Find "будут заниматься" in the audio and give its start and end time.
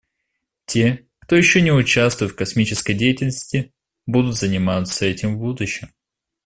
4.07-5.05